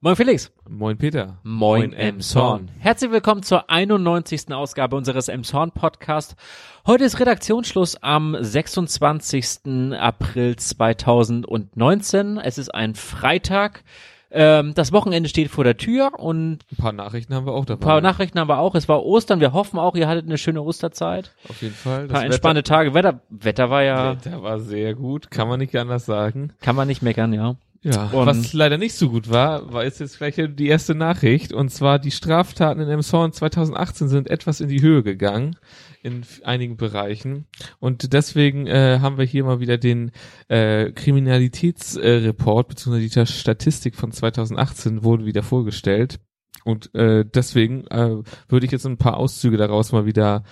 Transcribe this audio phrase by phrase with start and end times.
[0.00, 0.52] Moin Felix.
[0.68, 1.38] Moin Peter.
[1.42, 2.70] Moin Emshorn.
[2.78, 4.52] Herzlich willkommen zur 91.
[4.54, 6.36] Ausgabe unseres Emshorn Podcast.
[6.86, 9.92] Heute ist Redaktionsschluss am 26.
[9.98, 12.38] April 2019.
[12.38, 13.82] Es ist ein Freitag.
[14.30, 17.80] Ähm, das Wochenende steht vor der Tür und Ein paar Nachrichten haben wir auch dabei.
[17.80, 18.76] ein paar Nachrichten haben wir auch.
[18.76, 19.40] Es war Ostern.
[19.40, 21.34] Wir hoffen auch, ihr hattet eine schöne Osterzeit.
[21.48, 22.02] Auf jeden Fall.
[22.02, 22.94] Ein paar entspannte Tage.
[22.94, 26.52] Wetter, Wetter war ja, Wetter, Wetter war sehr gut, kann man nicht anders sagen.
[26.60, 27.56] kann man nicht meckern, ja.
[27.82, 28.06] Ja.
[28.06, 31.52] Und- Was leider nicht so gut war, war jetzt, jetzt gleich die erste Nachricht.
[31.52, 35.56] Und zwar die Straftaten in Emshorn 2018 sind etwas in die Höhe gegangen
[36.02, 37.46] in einigen Bereichen.
[37.80, 40.12] Und deswegen äh, haben wir hier mal wieder den
[40.48, 46.18] äh, Kriminalitätsreport äh, beziehungsweise die Statistik von 2018 wurde wieder vorgestellt.
[46.64, 48.16] Und äh, deswegen äh,
[48.48, 50.42] würde ich jetzt ein paar Auszüge daraus mal wieder,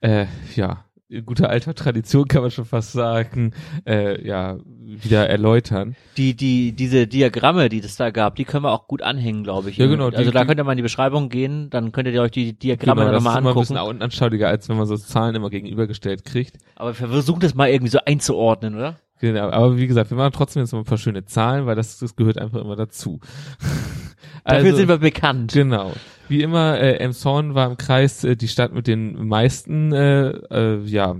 [0.00, 3.52] äh, ja, in guter alter Tradition kann man schon fast sagen,
[3.86, 5.96] äh, ja, wieder erläutern.
[6.16, 9.70] Die, die, diese Diagramme, die es da gab, die können wir auch gut anhängen, glaube
[9.70, 9.76] ich.
[9.76, 12.20] Ja, genau, die- Also da könnt ihr mal in die Beschreibung gehen, dann könnt ihr
[12.22, 13.74] euch die Diagramme Genau, das ist nochmal immer ein angucken.
[13.76, 16.56] bisschen anschaulicher, als wenn man so Zahlen immer gegenübergestellt kriegt.
[16.76, 18.96] Aber wir versuchen das mal irgendwie so einzuordnen, oder?
[19.20, 21.98] Genau, aber wie gesagt, wir machen trotzdem jetzt mal ein paar schöne Zahlen, weil das,
[21.98, 23.20] das gehört einfach immer dazu.
[24.44, 25.52] Dafür Also, sind wir bekannt.
[25.52, 25.92] Genau.
[26.28, 30.84] Wie immer, äh, Emshorn war im Kreis äh, die Stadt mit den meisten, äh, äh,
[30.84, 31.16] ja,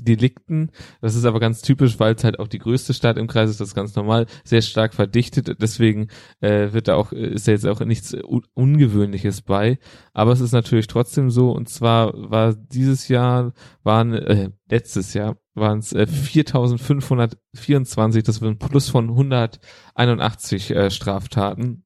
[0.00, 0.70] Delikten.
[1.00, 3.60] Das ist aber ganz typisch, weil es halt auch die größte Stadt im Kreis ist,
[3.60, 5.60] das ist ganz normal, sehr stark verdichtet.
[5.60, 6.08] Deswegen
[6.40, 9.78] äh, wird da auch, äh, ist da jetzt auch nichts Un Ungewöhnliches bei.
[10.12, 15.36] Aber es ist natürlich trotzdem so, und zwar war dieses Jahr, waren, äh, letztes Jahr,
[15.54, 21.85] waren es äh, 4524, das wird ein Plus von 181 äh, Straftaten.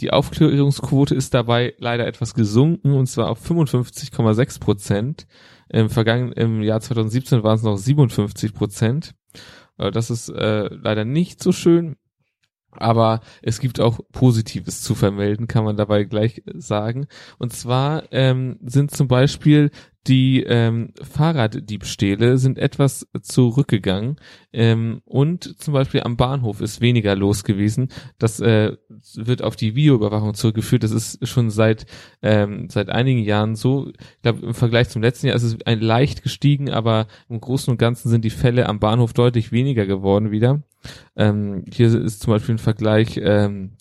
[0.00, 5.26] Die Aufklärungsquote ist dabei leider etwas gesunken und zwar auf 55,6 Prozent.
[5.68, 9.14] Im vergangenen, im Jahr 2017 waren es noch 57 Prozent.
[9.78, 11.96] Äh, Das ist äh, leider nicht so schön.
[12.70, 17.06] Aber es gibt auch Positives zu vermelden, kann man dabei gleich sagen.
[17.38, 19.70] Und zwar ähm, sind zum Beispiel
[20.08, 24.16] die ähm, Fahrraddiebstähle sind etwas zurückgegangen
[24.52, 27.88] ähm, und zum Beispiel am Bahnhof ist weniger los gewesen.
[28.18, 28.76] Das äh,
[29.16, 30.82] wird auf die Videoüberwachung zurückgeführt.
[30.82, 31.84] Das ist schon seit
[32.22, 33.90] ähm, seit einigen Jahren so.
[33.90, 37.70] Ich glaube im Vergleich zum letzten Jahr ist es ein leicht gestiegen, aber im Großen
[37.70, 40.62] und Ganzen sind die Fälle am Bahnhof deutlich weniger geworden wieder.
[41.16, 43.72] Ähm, hier ist zum Beispiel ein Vergleich ähm,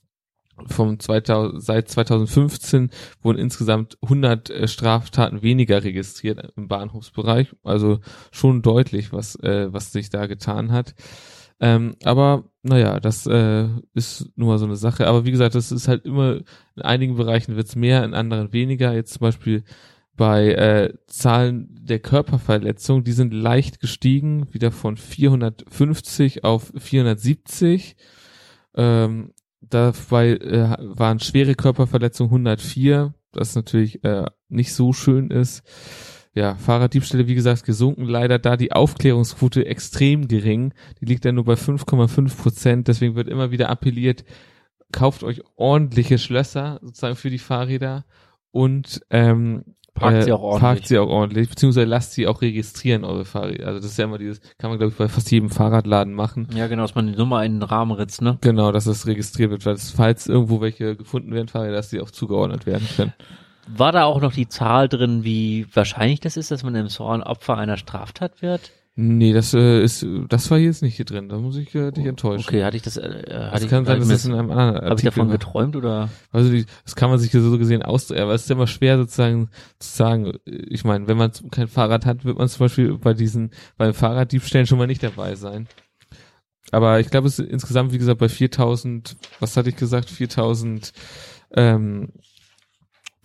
[0.65, 2.89] vom 2000, seit 2015
[3.21, 7.99] wurden insgesamt 100 äh, Straftaten weniger registriert im Bahnhofsbereich, also
[8.31, 10.95] schon deutlich, was äh, was sich da getan hat.
[11.59, 15.07] Ähm, aber naja, das äh, ist nur so eine Sache.
[15.07, 16.41] Aber wie gesagt, das ist halt immer
[16.75, 18.93] in einigen Bereichen wird's mehr, in anderen weniger.
[18.93, 19.63] Jetzt zum Beispiel
[20.17, 27.95] bei äh, Zahlen der Körperverletzung, die sind leicht gestiegen, wieder von 450 auf 470.
[28.75, 35.63] Ähm, dabei äh, waren schwere Körperverletzungen 104, was natürlich äh, nicht so schön ist.
[36.33, 40.73] Ja, Fahrraddiebstähle, wie gesagt, gesunken leider, da die Aufklärungsquote extrem gering.
[40.99, 42.87] Die liegt ja nur bei 5,5 Prozent.
[42.87, 44.23] Deswegen wird immer wieder appelliert,
[44.91, 48.05] kauft euch ordentliche Schlösser sozusagen für die Fahrräder
[48.51, 50.61] und ähm, Parkt sie auch ordentlich.
[50.61, 53.67] Parkt sie auch ordentlich, beziehungsweise lasst sie auch registrieren, eure Fahrräder.
[53.67, 56.47] Also das ist ja immer dieses, kann man glaube ich bei fast jedem Fahrradladen machen.
[56.53, 58.37] Ja, genau, dass man die Nummer in den Rahmen ritzt, ne?
[58.41, 62.01] Genau, dass das registriert wird, weil es, falls irgendwo welche gefunden werden, Fahrräder, dass die
[62.01, 63.13] auch zugeordnet werden können.
[63.67, 67.21] War da auch noch die Zahl drin, wie wahrscheinlich das ist, dass man im Zorn
[67.21, 68.71] Opfer einer Straftat wird?
[68.99, 71.29] Nee, das äh, ist, das war jetzt nicht hier drin.
[71.29, 72.47] Da muss ich äh, dich enttäuschen.
[72.47, 74.73] Okay, hatte ich das, äh, hatte Das ich, kann sein, dass das in einem anderen
[74.89, 75.37] hab ich Artikel davon war.
[75.37, 76.09] geträumt oder?
[76.31, 76.51] Also
[76.83, 79.95] das kann man sich so gesehen aus, aber es ist ja immer schwer sozusagen zu
[79.95, 80.33] sagen.
[80.45, 84.65] Ich meine, wenn man kein Fahrrad hat, wird man zum Beispiel bei diesen, beim Fahrraddiebstählen
[84.65, 85.67] schon mal nicht dabei sein.
[86.71, 90.91] Aber ich glaube, es ist insgesamt, wie gesagt, bei 4000, was hatte ich gesagt, 4000,
[91.55, 92.09] ähm,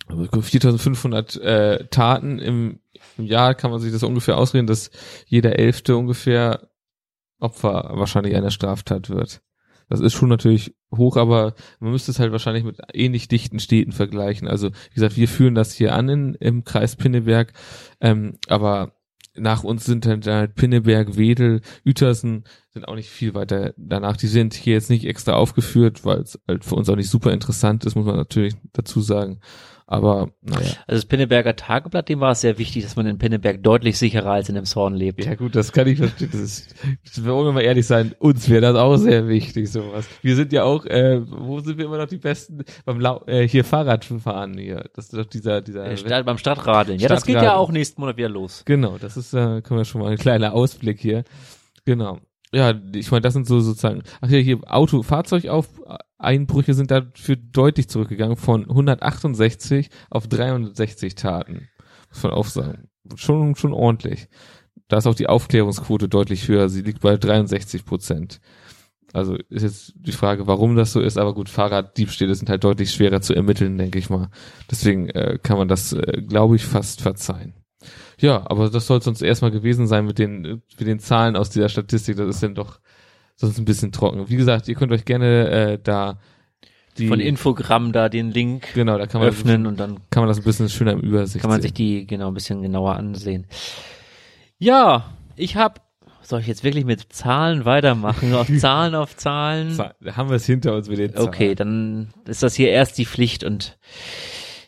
[0.07, 2.79] 4500 äh, Taten im,
[3.17, 4.91] im Jahr kann man sich das ungefähr ausreden, dass
[5.25, 6.69] jeder Elfte ungefähr
[7.39, 9.41] Opfer wahrscheinlich einer Straftat wird.
[9.89, 13.91] Das ist schon natürlich hoch, aber man müsste es halt wahrscheinlich mit ähnlich dichten Städten
[13.91, 14.47] vergleichen.
[14.47, 17.53] Also wie gesagt, wir führen das hier an in, im Kreis Pinneberg,
[17.99, 18.93] ähm, aber
[19.35, 24.15] nach uns sind dann halt Pinneberg, Wedel, Uetersen sind auch nicht viel weiter danach.
[24.15, 27.31] Die sind hier jetzt nicht extra aufgeführt, weil es halt für uns auch nicht super
[27.31, 29.39] interessant ist, muss man natürlich dazu sagen.
[29.85, 30.61] Aber naja.
[30.87, 34.31] Also das Pinneberger Tageblatt, dem war es sehr wichtig, dass man in Pinneberg deutlich sicherer
[34.31, 35.25] als in dem Zorn lebt.
[35.25, 36.29] Ja gut, das kann ich verstehen.
[36.31, 40.07] Das ist, wollen wir mal ehrlich sein, uns wäre das auch sehr wichtig, sowas.
[40.21, 42.63] Wir sind ja auch, äh, wo sind wir immer noch die Besten?
[42.85, 44.89] Beim Lau äh, hier Fahrradfahren hier.
[44.93, 45.85] Das ist doch dieser, dieser.
[45.85, 46.99] Äh, Stadt, beim Stadtradeln.
[46.99, 48.63] Ja, das geht ja auch nächsten Monat wieder los.
[48.65, 51.23] Genau, das ist, äh, können wir schon mal ein kleiner Ausblick hier.
[51.85, 52.19] Genau.
[52.53, 55.67] Ja, ich meine, das sind so sozusagen, ach ja, hier Auto, Fahrzeugauf,
[56.17, 61.67] Einbrüche sind dafür deutlich zurückgegangen von 168 auf 360 Taten.
[62.09, 62.87] Muss man auch sagen.
[63.15, 64.29] Schon, schon ordentlich.
[64.87, 66.69] Da ist auch die Aufklärungsquote deutlich höher.
[66.69, 68.39] Sie liegt bei 63 Prozent.
[69.11, 72.91] Also ist jetzt die Frage, warum das so ist, aber gut, Fahrraddiebstähle sind halt deutlich
[72.91, 74.29] schwerer zu ermitteln, denke ich mal.
[74.71, 77.53] Deswegen äh, kann man das, äh, glaube ich, fast verzeihen.
[78.19, 81.49] Ja, aber das soll es uns erstmal gewesen sein mit den, mit den Zahlen aus
[81.49, 82.17] dieser Statistik.
[82.17, 82.79] Das ist dann doch
[83.35, 84.29] sonst ein bisschen trocken.
[84.29, 86.19] Wie gesagt, ihr könnt euch gerne äh, da
[86.97, 90.27] die von Infogramm da den Link genau, da kann man öffnen und dann kann man
[90.27, 93.47] das ein bisschen schöner im Übersicht kann man sich die genau ein bisschen genauer ansehen.
[94.59, 95.81] Ja, ich habe
[96.21, 98.33] soll ich jetzt wirklich mit Zahlen weitermachen?
[98.33, 99.75] Auf Zahlen auf Zahlen?
[99.77, 101.27] Da haben wir es hinter uns mit den Zahlen.
[101.27, 103.77] Okay, dann ist das hier erst die Pflicht und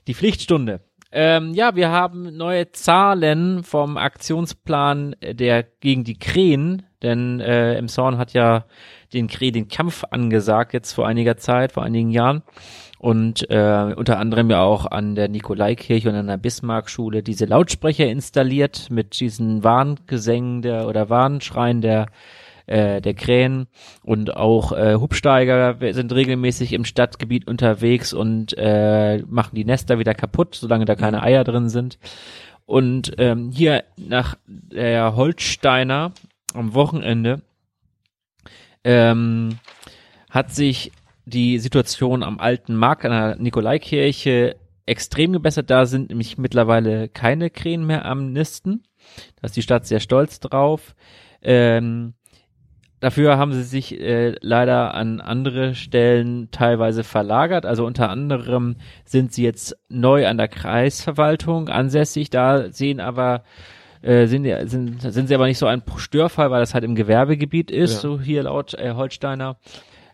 [0.07, 0.81] die Pflichtstunde.
[1.17, 8.17] Ähm, ja, wir haben neue Zahlen vom Aktionsplan der gegen die Krähen, denn äh, Zorn
[8.17, 8.65] hat ja
[9.13, 12.43] den Krähen den Kampf angesagt jetzt vor einiger Zeit, vor einigen Jahren.
[12.99, 18.07] Und äh, unter anderem ja auch an der Nikolaikirche und an der Bismarckschule diese Lautsprecher
[18.07, 22.07] installiert mit diesen Warngesängen der oder Warnschreien der
[22.67, 23.67] äh, der Krähen
[24.03, 30.13] und auch äh, Hubsteiger sind regelmäßig im Stadtgebiet unterwegs und äh, machen die Nester wieder
[30.13, 31.99] kaputt, solange da keine Eier drin sind.
[32.65, 36.13] Und ähm, hier nach der Holsteiner
[36.53, 37.41] am Wochenende
[38.83, 39.59] ähm,
[40.29, 40.91] hat sich
[41.25, 45.69] die Situation am alten Markt an der Nikolaikirche extrem gebessert.
[45.69, 48.83] Da sind nämlich mittlerweile keine Krähen mehr am Nisten.
[49.41, 50.95] Da ist die Stadt sehr stolz drauf.
[51.41, 52.13] Ähm,
[53.05, 57.63] dafür haben sie sich äh, leider an andere Stellen teilweise verlagert.
[57.63, 62.31] Also unter anderem sind sie jetzt neu an der Kreisverwaltung ansässig.
[62.31, 63.43] Da sehen aber
[64.01, 67.69] äh, sind, sind, sind sie aber nicht so ein Störfall, weil das halt im Gewerbegebiet
[67.69, 67.99] ist, ja.
[67.99, 69.57] so hier laut äh, Holsteiner.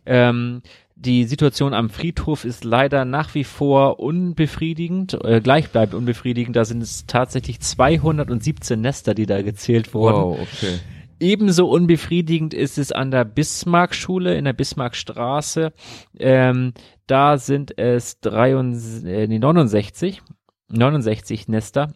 [0.05, 0.61] Ähm,
[0.95, 6.57] die Situation am Friedhof ist leider nach wie vor unbefriedigend, äh, gleich bleibt unbefriedigend.
[6.57, 10.17] Da sind es tatsächlich 217 Nester, die da gezählt wurden.
[10.17, 10.79] Wow, okay.
[11.21, 15.71] Ebenso unbefriedigend ist es an der Bismarckschule in der Bismarckstraße.
[16.17, 16.73] Ähm,
[17.05, 20.23] da sind es 63, äh, nee, 69,
[20.69, 21.93] 69 Nester.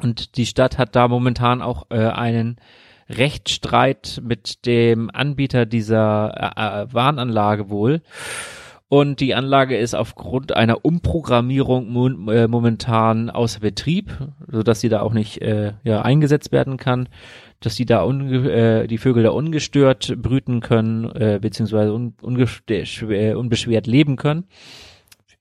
[0.00, 2.56] Und die Stadt hat da momentan auch äh, einen
[3.10, 8.00] Rechtsstreit mit dem Anbieter dieser äh, äh, Warnanlage wohl.
[8.90, 14.10] Und die Anlage ist aufgrund einer Umprogrammierung mo äh, momentan außer Betrieb,
[14.50, 17.10] so dass sie da auch nicht äh, ja, eingesetzt werden kann,
[17.60, 23.86] dass die da äh, die Vögel da ungestört brüten können, äh, beziehungsweise un äh, unbeschwert
[23.86, 24.44] leben können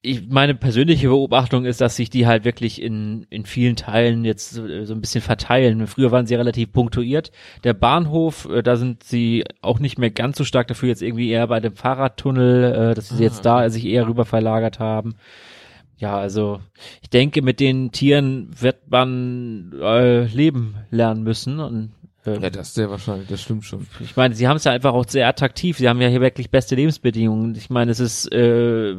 [0.01, 4.51] ich, meine persönliche Beobachtung ist, dass sich die halt wirklich in, in vielen Teilen jetzt
[4.51, 5.87] so, so ein bisschen verteilen.
[5.87, 7.31] Früher waren sie relativ punktuiert.
[7.63, 11.29] Der Bahnhof, äh, da sind sie auch nicht mehr ganz so stark dafür jetzt irgendwie
[11.29, 13.27] eher bei dem Fahrradtunnel, äh, dass sie ah.
[13.27, 15.15] jetzt da sich eher rüber verlagert haben.
[15.97, 16.61] Ja, also
[17.01, 21.91] ich denke, mit den Tieren wird man äh, leben lernen müssen und
[22.27, 23.87] ähm, ja, das sehr wahrscheinlich, das stimmt schon.
[24.01, 25.77] Ich meine, sie haben es ja einfach auch sehr attraktiv.
[25.77, 27.55] Sie haben ja hier wirklich beste Lebensbedingungen.
[27.55, 28.95] Ich meine, es ist, äh,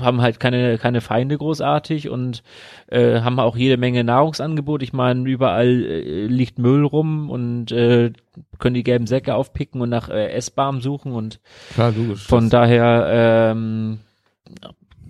[0.00, 2.42] haben halt keine, keine Feinde großartig und
[2.88, 4.82] äh, haben auch jede Menge Nahrungsangebot.
[4.82, 8.12] Ich meine, überall äh, liegt Müll rum und äh,
[8.58, 11.40] können die gelben Säcke aufpicken und nach äh, Essbarem suchen und
[11.74, 14.00] Klar, logisch, von daher ähm,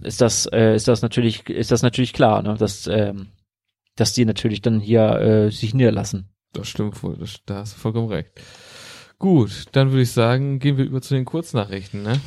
[0.03, 2.57] ist das, äh, ist das natürlich, ist das natürlich klar, ne?
[2.59, 3.29] dass, ähm,
[3.97, 6.34] dass die natürlich dann hier äh, sich niederlassen.
[6.55, 8.31] Das stimmt wohl, das, da hast du vollkommen recht.
[9.19, 12.21] Gut, dann würde ich sagen, gehen wir über zu den Kurznachrichten, ne?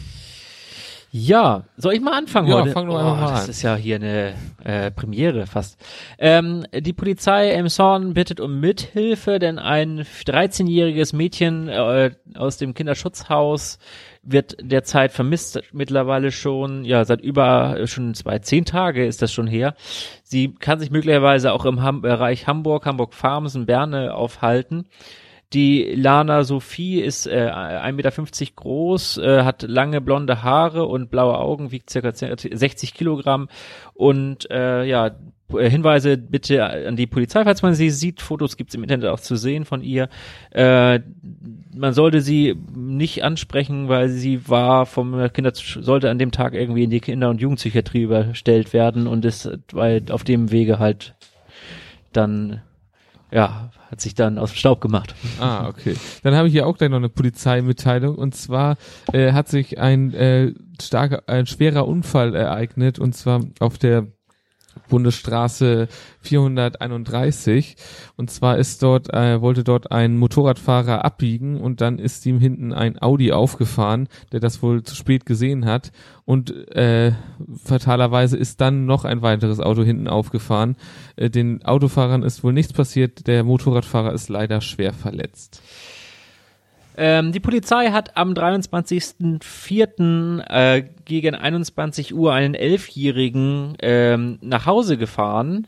[1.11, 2.71] Ja, soll ich mal anfangen ja, heute?
[2.71, 3.49] fang doch oh, mal das an.
[3.49, 5.79] Ist ja hier eine äh, Premiere fast.
[6.19, 13.79] Ähm, die Polizei Emshorn bittet um Mithilfe, denn ein 13-jähriges Mädchen äh, aus dem Kinderschutzhaus
[14.27, 19.47] wird derzeit vermisst mittlerweile schon, ja, seit über schon zwei, zehn Tage ist das schon
[19.47, 19.73] her.
[20.23, 24.87] Sie kann sich möglicherweise auch im Ham Bereich Hamburg, Hamburg Farms in Berne aufhalten.
[25.53, 28.11] Die Lana Sophie ist äh, 1,50 Meter
[28.57, 33.47] groß, äh, hat lange blonde Haare und blaue Augen, wiegt circa 60 Kilogramm
[33.93, 35.11] und äh, ja,
[35.49, 38.21] Hinweise bitte an die Polizei, falls man sie sieht.
[38.21, 40.09] Fotos gibt's im Internet auch zu sehen von ihr.
[40.51, 40.99] Äh,
[41.75, 46.83] man sollte sie nicht ansprechen, weil sie war vom Kinder sollte an dem Tag irgendwie
[46.83, 51.15] in die Kinder- und Jugendpsychiatrie überstellt werden und ist weil auf dem Wege halt
[52.11, 52.61] dann
[53.31, 55.15] ja hat sich dann aus dem Staub gemacht.
[55.39, 55.95] Ah, okay.
[56.23, 58.75] Dann habe ich hier auch gleich noch eine Polizeimitteilung und zwar
[59.13, 64.07] äh, hat sich ein äh, starker, ein schwerer Unfall ereignet und zwar auf der
[64.87, 65.87] Bundesstraße
[66.21, 67.75] 431.
[68.15, 72.73] Und zwar ist dort, äh, wollte dort ein Motorradfahrer abbiegen und dann ist ihm hinten
[72.73, 75.91] ein Audi aufgefahren, der das wohl zu spät gesehen hat.
[76.25, 77.13] Und äh,
[77.63, 80.75] fatalerweise ist dann noch ein weiteres Auto hinten aufgefahren.
[81.15, 85.61] Äh, den Autofahrern ist wohl nichts passiert, der Motorradfahrer ist leider schwer verletzt.
[86.97, 90.41] Ähm, die Polizei hat am 23.04.
[90.49, 95.67] Äh, gegen 21 Uhr einen Elfjährigen ähm, nach Hause gefahren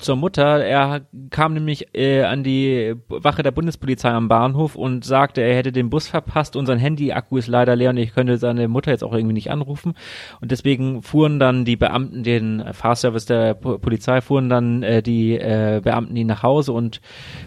[0.00, 0.64] zur Mutter.
[0.64, 5.72] Er kam nämlich äh, an die Wache der Bundespolizei am Bahnhof und sagte, er hätte
[5.72, 9.04] den Bus verpasst und sein Handy-Akku ist leider leer und ich könnte seine Mutter jetzt
[9.04, 9.94] auch irgendwie nicht anrufen.
[10.40, 15.34] Und deswegen fuhren dann die Beamten, den Fahrservice der po Polizei, fuhren dann äh, die
[15.34, 17.00] äh, Beamten ihn nach Hause und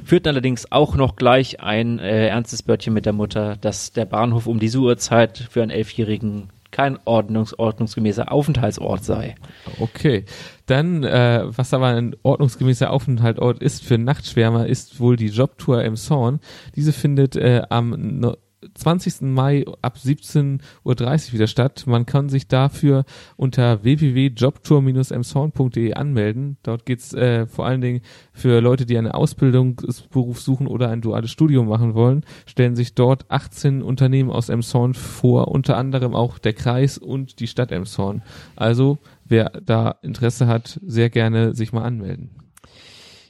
[0.03, 4.47] führten allerdings auch noch gleich ein äh, ernstes Börtchen mit der Mutter, dass der Bahnhof
[4.47, 9.35] um diese Uhrzeit für einen Elfjährigen kein ordnungs ordnungsgemäßer Aufenthaltsort sei.
[9.79, 10.25] Okay.
[10.65, 15.95] Dann, äh, was aber ein ordnungsgemäßer Aufenthaltsort ist für Nachtschwärmer, ist wohl die Jobtour im
[15.95, 16.39] Zorn.
[16.75, 18.35] Diese findet äh, am no
[18.75, 19.21] 20.
[19.21, 21.85] Mai ab 17.30 Uhr wieder statt.
[21.87, 23.05] Man kann sich dafür
[23.37, 26.57] unter www.jobtour-emshorn.de anmelden.
[26.63, 28.01] Dort geht's äh, vor allen Dingen
[28.31, 33.29] für Leute, die eine Ausbildungsberuf suchen oder ein duales Studium machen wollen, stellen sich dort
[33.29, 38.21] 18 Unternehmen aus Emshorn vor, unter anderem auch der Kreis und die Stadt Emshorn.
[38.55, 42.31] Also wer da Interesse hat, sehr gerne sich mal anmelden.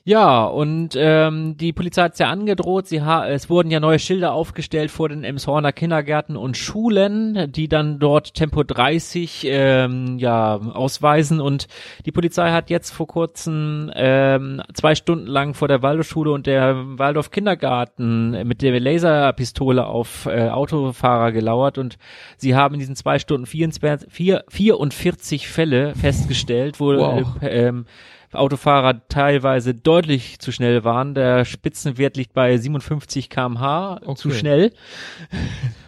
[0.06, 4.34] Ja, und ähm, die Polizei hat ja angedroht, sie ha es wurden ja neue Schilder
[4.34, 11.40] aufgestellt vor den Emshorner Kindergärten und Schulen, die dann dort Tempo 30 ähm, ja ausweisen.
[11.40, 11.68] Und
[12.06, 16.76] die Polizei hat jetzt vor kurzem ähm, zwei Stunden lang vor der Waldorfschule und der
[17.00, 21.78] Waldorf Kindergarten mit der Laserpistole auf äh, Autofahrer gelauert.
[21.78, 21.98] Und
[22.36, 24.12] sie haben in diesen zwei Stunden 24,
[24.50, 27.42] 44 Fälle festgestellt, wo wow.
[27.42, 27.86] äh, ähm,
[28.36, 31.14] Autofahrer teilweise deutlich zu schnell waren.
[31.14, 34.16] Der Spitzenwert liegt bei 57 kmh, okay.
[34.16, 34.72] zu schnell.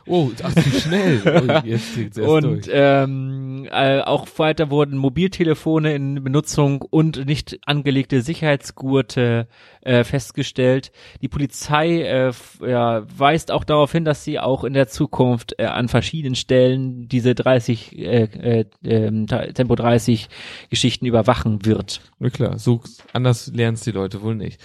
[0.08, 1.22] Oh, ach, zu schnell.
[1.26, 8.22] Oh, jetzt erst und ähm, äh, auch weiter wurden Mobiltelefone in Benutzung und nicht angelegte
[8.22, 9.48] Sicherheitsgurte
[9.82, 10.92] äh, festgestellt.
[11.22, 12.32] Die Polizei äh,
[12.66, 17.08] ja, weist auch darauf hin, dass sie auch in der Zukunft äh, an verschiedenen Stellen
[17.08, 20.30] diese 30 äh, äh, äh, Tempo 30
[20.70, 22.02] Geschichten überwachen wird.
[22.20, 22.82] Na klar, so
[23.14, 24.60] anders lernen es die Leute wohl nicht.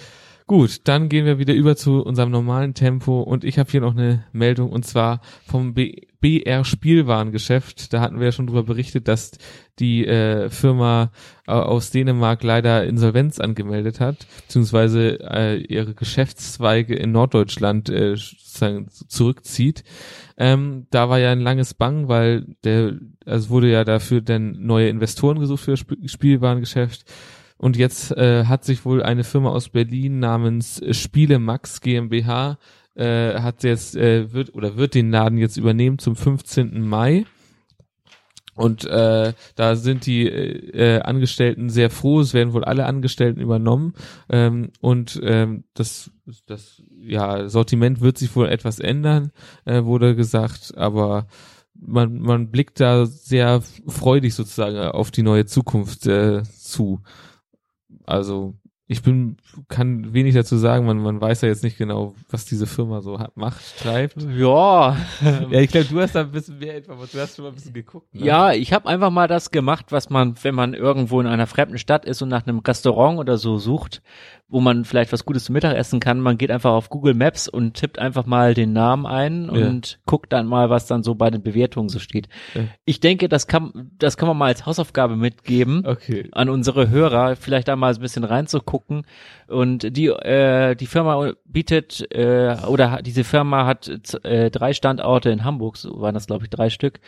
[0.46, 3.96] Gut, dann gehen wir wieder über zu unserem normalen Tempo und ich habe hier noch
[3.96, 7.92] eine Meldung und zwar vom B BR Spielwarengeschäft.
[7.92, 9.32] Da hatten wir ja schon drüber berichtet, dass
[9.78, 11.10] die äh, Firma
[11.46, 18.16] äh, aus Dänemark leider Insolvenz angemeldet hat, beziehungsweise äh, ihre Geschäftszweige in Norddeutschland äh,
[19.08, 19.84] zurückzieht.
[20.36, 24.88] Ähm, da war ja ein langes Bang, weil der, also wurde ja dafür dann neue
[24.88, 27.04] Investoren gesucht für das Spielwarengeschäft
[27.60, 32.58] und jetzt äh, hat sich wohl eine Firma aus Berlin namens Spiele Max GmbH
[33.00, 36.80] äh, hat jetzt äh, wird oder wird den Laden jetzt übernehmen zum 15.
[36.82, 37.24] Mai.
[38.54, 42.20] Und äh, da sind die äh, Angestellten sehr froh.
[42.20, 43.94] Es werden wohl alle Angestellten übernommen.
[44.28, 46.10] Ähm, und ähm, das,
[46.46, 49.32] das ja, Sortiment wird sich wohl etwas ändern,
[49.64, 50.76] äh, wurde gesagt.
[50.76, 51.26] Aber
[51.72, 57.00] man, man blickt da sehr freudig sozusagen auf die neue Zukunft äh, zu.
[58.04, 58.56] Also
[58.90, 59.36] ich bin,
[59.68, 63.20] kann wenig dazu sagen, man, man weiß ja jetzt nicht genau, was diese Firma so
[63.20, 64.16] hat, macht, treibt.
[64.36, 64.96] Ja.
[65.48, 67.54] ja, ich glaube, du hast da ein bisschen mehr Informationen, du hast schon mal ein
[67.54, 68.12] bisschen geguckt.
[68.12, 68.26] Ne?
[68.26, 71.78] Ja, ich habe einfach mal das gemacht, was man, wenn man irgendwo in einer fremden
[71.78, 74.02] Stadt ist und nach einem Restaurant oder so sucht,
[74.50, 76.20] wo man vielleicht was Gutes zum Mittag essen kann.
[76.20, 79.98] Man geht einfach auf Google Maps und tippt einfach mal den Namen ein und ja.
[80.06, 82.28] guckt dann mal, was dann so bei den Bewertungen so steht.
[82.54, 82.62] Ja.
[82.84, 86.28] Ich denke, das kann, das kann man mal als Hausaufgabe mitgeben okay.
[86.32, 88.79] an unsere Hörer, vielleicht da mal ein bisschen reinzugucken.
[89.48, 93.88] Und die, äh, die Firma bietet, äh, oder diese Firma hat
[94.24, 97.00] äh, drei Standorte in Hamburg, so waren das glaube ich drei Stück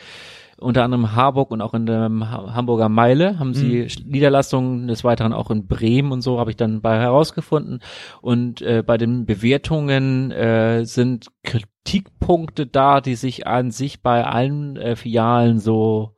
[0.62, 4.10] unter anderem Harburg und auch in der Hamburger Meile haben sie mhm.
[4.10, 7.80] Niederlassungen, des Weiteren auch in Bremen und so habe ich dann bei herausgefunden.
[8.20, 14.76] Und äh, bei den Bewertungen äh, sind Kritikpunkte da, die sich an sich bei allen
[14.76, 16.14] äh, Filialen so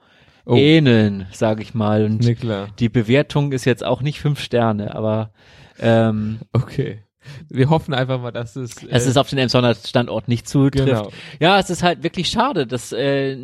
[0.46, 0.56] oh.
[0.56, 2.04] ähneln, sage ich mal.
[2.04, 2.36] Und nee,
[2.78, 5.32] die Bewertung ist jetzt auch nicht fünf Sterne, aber
[5.78, 7.04] ähm, okay
[7.48, 8.82] wir hoffen einfach mal, dass es.
[8.82, 10.86] Äh, es ist auf den Emsonner Standort nicht zutrifft.
[10.86, 11.10] Genau.
[11.40, 13.36] Ja, es ist halt wirklich schade, dass äh,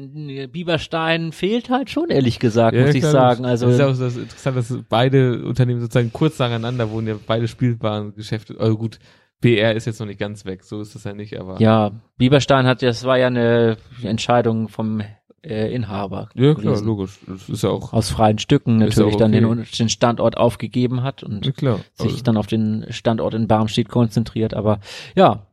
[0.50, 3.44] Bieberstein fehlt halt schon, ehrlich gesagt, ja, muss ich sagen.
[3.44, 8.14] Also ist auch das interessant, dass beide Unternehmen sozusagen kurz nacheinander wohnen, ja beide spielbaren
[8.14, 8.56] Geschäfte.
[8.58, 8.98] Also gut,
[9.40, 11.60] BR ist jetzt noch nicht ganz weg, so ist das ja nicht, aber.
[11.60, 15.02] Ja, Bieberstein hat, das war ja eine Entscheidung vom
[15.42, 16.28] äh, Inhaber.
[16.34, 16.86] Ja, klar, gewesen.
[16.86, 17.18] logisch.
[17.26, 19.64] Das ist ja auch, Aus freien Stücken natürlich auch dann den, okay.
[19.78, 21.80] den Standort aufgegeben hat und ja, klar.
[21.94, 24.54] sich Also, dann auf den Standort in Barmstedt konzentriert.
[24.54, 24.80] Aber
[25.14, 25.46] ja,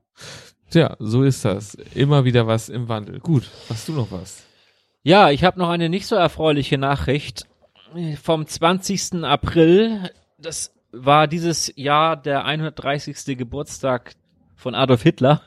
[0.70, 1.76] Tja, so ist das.
[1.96, 3.20] Immer wieder was im Wandel.
[3.20, 4.44] Gut, hast du noch was?
[5.02, 7.46] Ja, ich habe noch eine nicht so erfreuliche Nachricht
[8.22, 9.24] vom 20.
[9.24, 10.10] April.
[10.38, 13.38] Das war dieses Jahr der 130.
[13.38, 14.16] Geburtstag
[14.56, 15.42] von Adolf Hitler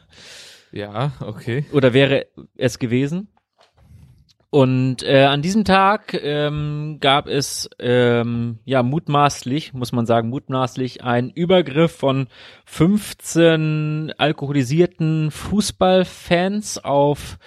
[0.73, 1.66] Ja, okay.
[1.73, 3.28] oder wäre es gewesen.
[4.50, 11.04] Und äh, an diesem Tag ähm, gab es ähm, ja mutmaßlich, muss man sagen, mutmaßlich
[11.04, 12.26] einen Übergriff von
[12.64, 17.38] 15 alkoholisierten Fußballfans auf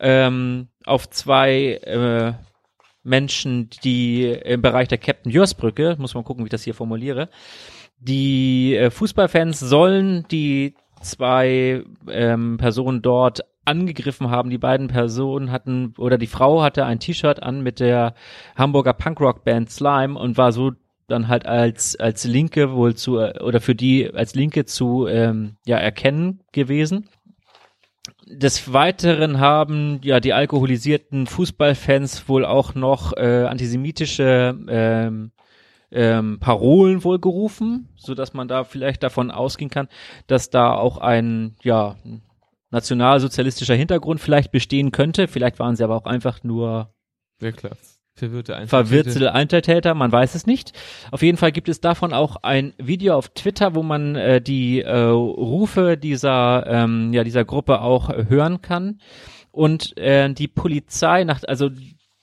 [0.00, 2.32] ähm, auf zwei äh,
[3.04, 6.74] Menschen, die im Bereich der Captain Jörs Brücke, muss man gucken, wie ich das hier
[6.74, 7.28] formuliere,
[7.98, 14.50] die äh, Fußballfans sollen die zwei ähm, Personen dort angegriffen haben.
[14.50, 18.14] Die beiden Personen hatten, oder die Frau hatte ein T-Shirt an mit der
[18.56, 20.72] Hamburger Punkrock-Band Slime und war so
[21.06, 25.76] dann halt als, als Linke wohl zu, oder für die als Linke zu, ähm, ja,
[25.76, 27.08] erkennen gewesen.
[28.26, 35.32] Des Weiteren haben ja die alkoholisierten Fußballfans wohl auch noch äh, antisemitische ähm,
[35.90, 39.88] ähm, Parolen wohl gerufen, so dass man da vielleicht davon ausgehen kann,
[40.26, 41.96] dass da auch ein ja
[42.70, 45.28] nationalsozialistischer Hintergrund vielleicht bestehen könnte.
[45.28, 46.92] Vielleicht waren sie aber auch einfach nur
[47.40, 47.72] Ja, klar.
[48.14, 48.86] Verwirrte Einzeltäter.
[48.86, 50.72] verwirrte Einzeltäter, man weiß es nicht.
[51.10, 54.82] Auf jeden Fall gibt es davon auch ein Video auf Twitter, wo man äh, die
[54.82, 59.00] äh, Rufe dieser ähm, ja dieser Gruppe auch äh, hören kann.
[59.52, 61.70] Und äh, die Polizei nach also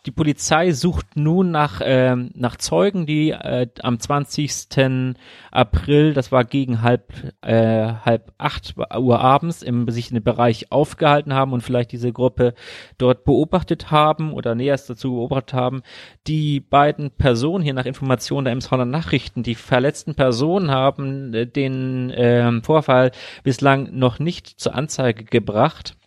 [0.08, 5.16] die Polizei sucht nun nach ähm, nach Zeugen, die äh, am 20.
[5.52, 7.12] April, das war gegen halb
[7.42, 12.14] äh, halb acht Uhr abends, im sich in dem Bereich aufgehalten haben und vielleicht diese
[12.14, 12.54] Gruppe
[12.98, 15.82] dort beobachtet haben oder näherst dazu beobachtet haben.
[16.26, 22.14] Die beiden Personen hier nach Informationen der Emsonner Nachrichten, die verletzten Personen haben äh, den
[22.16, 23.12] ähm, Vorfall
[23.44, 25.98] bislang noch nicht zur Anzeige gebracht.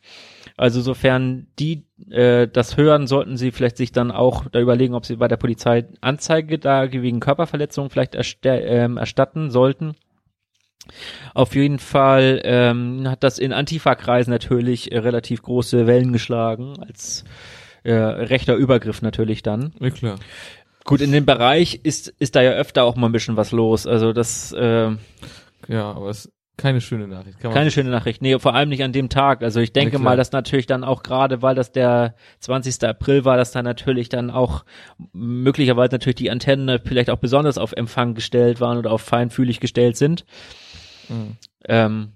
[0.60, 5.06] Also sofern die äh, das hören, sollten sie vielleicht sich dann auch da überlegen, ob
[5.06, 8.14] sie bei der Polizei Anzeige da wegen Körperverletzung vielleicht
[8.44, 9.94] ähm, erstatten sollten.
[11.32, 17.24] Auf jeden Fall ähm, hat das in Antifa-Kreisen natürlich äh, relativ große Wellen geschlagen, als
[17.82, 19.72] äh, rechter Übergriff natürlich dann.
[19.80, 20.18] Ja, klar.
[20.84, 23.86] Gut, in dem Bereich ist, ist da ja öfter auch mal ein bisschen was los.
[23.86, 24.90] Also das äh,
[25.68, 27.40] Ja, aber es keine schöne Nachricht.
[27.40, 28.20] Keine schöne Nachricht.
[28.20, 29.42] Nee, vor allem nicht an dem Tag.
[29.42, 32.84] Also ich denke Ja, mal, dass natürlich dann auch gerade, weil das der 20.
[32.86, 34.64] April war, dass dann natürlich dann auch
[35.12, 39.96] möglicherweise natürlich die Antennen vielleicht auch besonders auf Empfang gestellt waren oder auf feinfühlig gestellt
[39.96, 40.26] sind.
[41.08, 41.36] Mhm.
[41.66, 42.12] Ähm,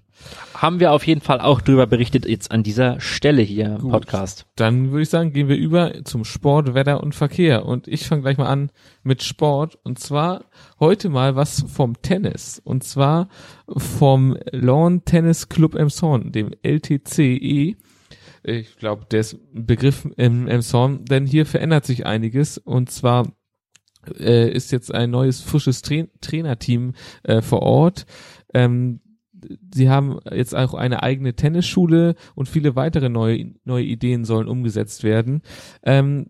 [0.53, 3.89] haben wir auf jeden Fall auch drüber berichtet jetzt an dieser Stelle hier im.
[3.89, 4.45] Podcast.
[4.55, 7.65] Dann würde ich sagen, gehen wir über zum Sport, Wetter und Verkehr.
[7.65, 8.71] Und ich fange gleich mal an
[9.03, 9.77] mit Sport.
[9.83, 10.45] Und zwar
[10.79, 12.61] heute mal was vom Tennis.
[12.63, 13.29] Und zwar
[13.67, 17.75] vom Lawn Tennis Club Emshorn, dem LTCE.
[18.43, 22.57] Ich glaube, der ist ein Begriff im Emshorn, denn hier verändert sich einiges.
[22.57, 23.25] Und zwar
[24.19, 28.05] äh, ist jetzt ein neues, frisches Tra Trainerteam äh, vor Ort.
[28.53, 29.01] Ähm,
[29.73, 35.03] sie haben jetzt auch eine eigene Tennisschule und viele weitere neue, neue Ideen sollen umgesetzt
[35.03, 35.41] werden.
[35.83, 36.27] Ähm,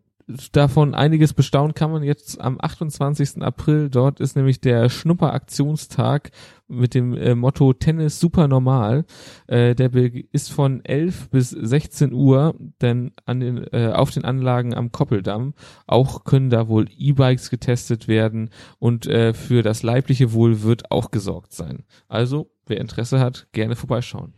[0.52, 3.42] davon einiges bestaunen kann man jetzt am 28.
[3.42, 3.90] April.
[3.90, 6.32] Dort ist nämlich der Schnupper-Aktionstag
[6.68, 9.06] mit dem äh, Motto Tennis super normal.
[9.48, 9.94] Äh, der
[10.32, 15.54] ist von 11 bis 16 Uhr, denn an den, äh, auf den Anlagen am Koppeldamm.
[15.88, 18.50] Auch können da wohl E-Bikes getestet werden
[18.80, 21.84] und äh, für das leibliche Wohl wird auch gesorgt sein.
[22.08, 24.34] Also, wer Interesse hat, gerne vorbeischauen.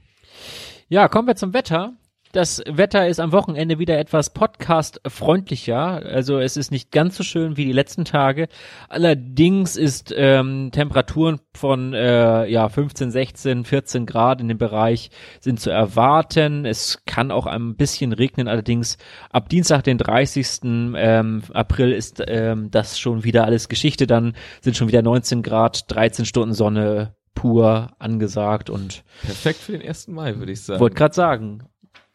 [0.90, 1.98] Ja, kommen wir zum Wetter.
[2.34, 6.04] Das Wetter ist am Wochenende wieder etwas podcast-freundlicher.
[6.06, 8.48] Also es ist nicht ganz so schön wie die letzten Tage.
[8.90, 15.10] Allerdings ist ähm, Temperaturen von äh, ja 15, 16, 14 Grad in dem Bereich
[15.40, 16.66] sind zu erwarten.
[16.66, 18.48] Es kann auch ein bisschen regnen.
[18.48, 18.98] Allerdings
[19.32, 20.60] ab Dienstag, den 30.
[20.96, 24.06] Ähm, April ist ähm, das schon wieder alles Geschichte.
[24.06, 29.88] Dann sind schon wieder 19 Grad, 13 Stunden Sonne pur angesagt und Perfekt für den
[29.88, 30.08] 1.
[30.08, 30.80] Mai, würde ich sagen.
[30.80, 31.64] wollte gerade sagen.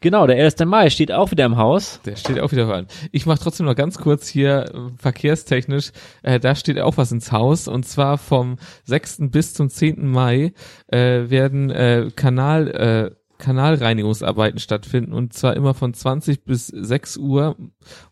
[0.03, 0.59] Genau, der 1.
[0.65, 2.01] Mai steht auch wieder im Haus.
[2.05, 2.87] Der steht auch wieder an.
[3.13, 7.31] Ich mache trotzdem noch ganz kurz hier äh, verkehrstechnisch, äh, da steht auch was ins
[7.31, 9.29] Haus und zwar vom 6.
[9.31, 10.05] bis zum 10.
[10.11, 10.51] Mai
[10.87, 17.55] äh, werden äh, Kanal äh, Kanalreinigungsarbeiten stattfinden und zwar immer von 20 bis 6 Uhr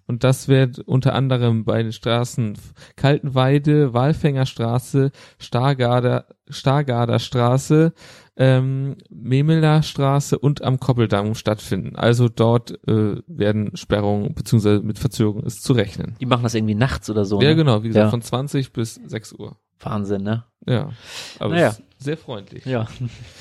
[0.07, 2.57] und das wird unter anderem bei den Straßen
[2.95, 7.93] Kaltenweide, Walfängerstraße, Stargarder, Stargarder Straße,
[8.41, 11.95] ähm, Memeler Straße und am Koppeldamm stattfinden.
[11.95, 16.15] Also dort äh, werden Sperrungen beziehungsweise mit Verzögerung ist zu rechnen.
[16.19, 17.39] Die machen das irgendwie nachts oder so.
[17.39, 17.55] Ja, ne?
[17.55, 18.09] genau, wie gesagt, Ja.
[18.09, 19.57] von 20 bis 6 Uhr.
[19.79, 20.43] Wahnsinn, ne?
[20.65, 20.89] Ja,
[21.37, 21.67] aber Naja.
[21.67, 22.65] es ist sehr freundlich.
[22.65, 22.87] Ja.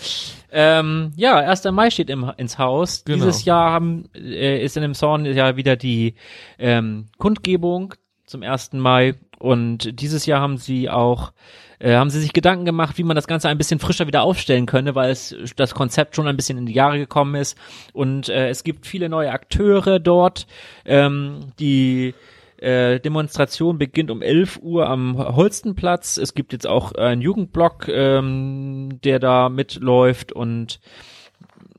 [0.52, 1.64] ähm, ja, 1.
[1.72, 3.04] Mai steht im, ins Haus.
[3.04, 3.24] Genau.
[3.24, 6.14] Dieses Jahr haben, äh, ist in dem Zorn ja wieder die
[6.58, 7.94] ähm, Kundgebung
[8.26, 8.74] zum 1.
[8.74, 11.32] Mai und dieses Jahr haben sie auch
[11.80, 14.66] äh, haben sie sich Gedanken gemacht, wie man das Ganze ein bisschen frischer wieder aufstellen
[14.66, 17.56] könne, weil es das Konzept schon ein bisschen in die Jahre gekommen ist.
[17.94, 20.46] Und äh, es gibt viele neue Akteure dort,
[20.84, 22.14] ähm, die
[22.58, 26.18] äh, Demonstration beginnt um 11 Uhr am Holstenplatz.
[26.18, 30.32] Es gibt jetzt auch einen Jugendblock, ähm, der da mitläuft.
[30.32, 30.80] Und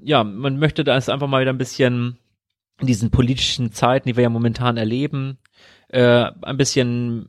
[0.01, 2.17] ja, man möchte da einfach mal wieder ein bisschen
[2.79, 5.37] in diesen politischen Zeiten, die wir ja momentan erleben,
[5.89, 7.25] äh, ein bisschen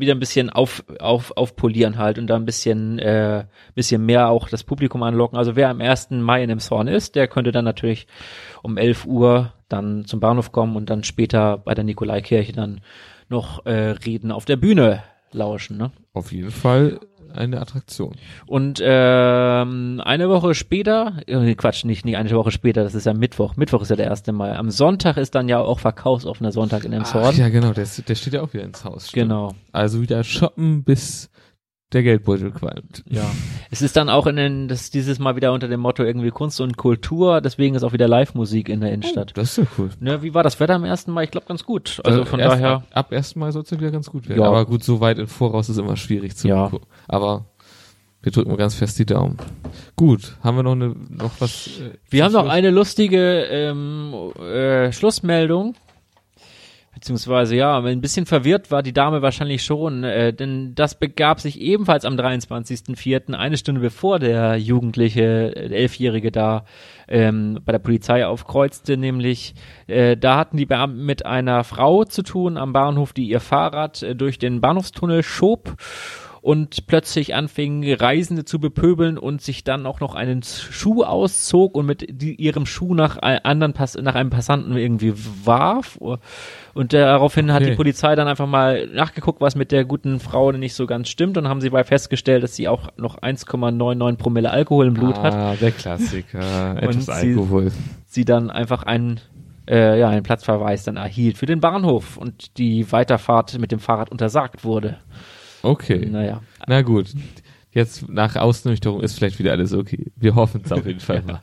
[0.00, 3.44] wieder ein bisschen auf, auf, aufpolieren halt und da ein bisschen äh,
[3.74, 5.36] bisschen mehr auch das Publikum anlocken.
[5.36, 6.10] Also wer am 1.
[6.10, 8.06] Mai in dem Zorn ist, der könnte dann natürlich
[8.62, 12.80] um 11 Uhr dann zum Bahnhof kommen und dann später bei der Nikolaikirche dann
[13.28, 15.76] noch äh, Reden auf der Bühne lauschen.
[15.76, 15.90] Ne?
[16.14, 17.00] Auf jeden Fall
[17.36, 18.14] eine Attraktion.
[18.46, 23.14] Und ähm, eine Woche später, äh, Quatsch, nicht, nicht eine Woche später, das ist ja
[23.14, 23.56] Mittwoch.
[23.56, 24.26] Mittwoch ist ja der 1.
[24.28, 24.56] Mai.
[24.56, 28.14] Am Sonntag ist dann ja auch verkaufsoffener Sonntag in dem Ach, ja, genau, der, der
[28.14, 29.08] steht ja auch wieder ins Haus.
[29.08, 29.28] stimmt.
[29.28, 29.54] Genau.
[29.72, 31.30] Also wieder shoppen, bis
[31.96, 33.02] der Geldbeutel qualmt.
[33.08, 33.24] Ja.
[33.70, 36.60] Es ist dann auch in den, das dieses Mal wieder unter dem Motto irgendwie Kunst
[36.60, 39.32] und Kultur, deswegen ist auch wieder Live-Musik in der Innenstadt.
[39.36, 39.90] Das ist ja cool.
[40.00, 41.08] Ne, wie war das Wetter am 1.
[41.08, 41.24] Mai?
[41.24, 42.00] Ich glaube ganz gut.
[42.04, 42.70] Also von erst, daher.
[42.74, 43.36] Ab, ab 1.
[43.36, 44.40] Mai soll es ja wieder ganz gut werden.
[44.42, 44.48] Ja.
[44.48, 46.68] Aber gut, so weit im Voraus ist immer schwierig zu Ja.
[46.68, 46.86] gucken.
[47.08, 47.46] Aber
[48.22, 49.36] wir drücken mal ganz fest die Daumen.
[49.94, 51.68] Gut, haben wir noch eine noch was?
[51.80, 55.74] Äh, Wir haben noch eine lustige ähm, äh, Schlussmeldung.
[56.96, 61.60] Beziehungsweise, ja, ein bisschen verwirrt war die Dame wahrscheinlich schon, äh, denn das begab sich
[61.60, 66.64] ebenfalls am 23.04., eine Stunde bevor der Jugendliche, äh, der Elfjährige da
[67.06, 69.54] ähm, bei der Polizei aufkreuzte, nämlich
[69.88, 74.02] äh, da hatten die Beamten mit einer Frau zu tun am Bahnhof, die ihr Fahrrad
[74.02, 75.76] äh, durch den Bahnhofstunnel schob
[76.46, 81.86] und plötzlich anfing, Reisende zu bepöbeln und sich dann auch noch einen Schuh auszog und
[81.86, 85.12] mit die, ihrem Schuh nach anderen Pass nach einem Passanten irgendwie
[85.44, 85.96] warf.
[86.74, 87.70] Und daraufhin hat Okay.
[87.72, 91.36] die Polizei dann einfach mal nachgeguckt, was mit der guten Frau nicht so ganz stimmt
[91.36, 95.34] und haben sie bei festgestellt, dass sie auch noch 1,99 Promille Alkohol im Blut hat.
[95.34, 96.76] Ah, der Klassiker.
[96.80, 97.72] Etwas sie- Alkohol.
[98.06, 99.20] Sie dann einfach einen
[99.68, 104.12] äh, ja, einen Platzverweis dann erhielt für den Bahnhof und die Weiterfahrt mit dem Fahrrad
[104.12, 104.98] untersagt wurde.
[105.66, 106.06] Okay.
[106.06, 107.08] Naja, Na gut.
[107.70, 110.10] Jetzt nach Ausnüchterung ist vielleicht wieder alles okay.
[110.16, 111.42] Wir hoffen es auf jeden Fall mal.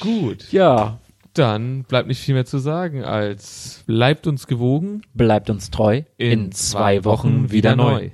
[0.00, 0.50] Gut.
[0.50, 0.98] ja,
[1.34, 5.02] Dann bleibt nicht viel mehr zu sagen als bleibt uns gewogen.
[5.14, 6.02] bleibt uns treu.
[6.16, 8.10] In, zwei Wochen wieder neu.